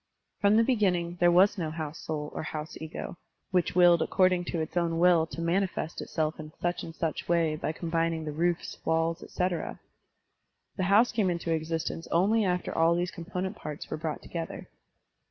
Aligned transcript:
From 0.39 0.57
the 0.57 0.63
beginning 0.63 1.17
there 1.19 1.29
was 1.31 1.59
no 1.59 1.69
house 1.69 1.99
soul 1.99 2.31
or 2.33 2.41
house 2.41 2.75
ego, 2.81 3.17
which 3.51 3.75
willed 3.75 4.01
according 4.01 4.45
to 4.45 4.59
its 4.59 4.75
own 4.75 4.97
will 4.97 5.27
to 5.27 5.41
manifest 5.41 6.01
itself 6.01 6.39
in 6.39 6.51
such 6.59 6.81
and 6.81 6.95
such 6.95 7.29
way 7.29 7.55
by 7.55 7.71
combining 7.71 8.25
the 8.25 8.31
roofs, 8.31 8.83
walls, 8.83 9.21
et 9.21 9.29
cetera. 9.29 9.79
The 10.75 10.85
house 10.89 11.11
came 11.11 11.29
into 11.29 11.53
existence 11.53 12.07
only 12.09 12.43
after 12.43 12.75
all 12.75 12.95
these 12.95 13.11
component 13.11 13.55
parts 13.55 13.91
were 13.91 13.97
brought 13.97 14.23
together. 14.23 14.69